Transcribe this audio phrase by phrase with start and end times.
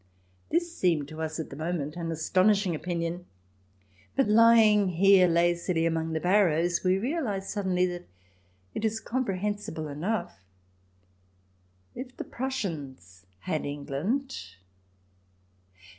[0.49, 3.27] This seemed to us at the moment an astonishing opinion.
[4.15, 8.07] But lying here lazily among the barrows we realize suddenly that
[8.73, 10.39] it is comprehensible enough.
[11.93, 14.55] If the Prussians had England.